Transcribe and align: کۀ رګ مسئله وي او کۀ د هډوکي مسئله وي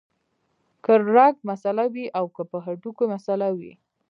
کۀ 0.83 0.93
رګ 1.15 1.35
مسئله 1.49 1.85
وي 1.93 2.05
او 2.17 2.25
کۀ 2.35 2.43
د 2.51 2.53
هډوکي 2.65 3.05
مسئله 3.13 3.47
وي 3.57 3.73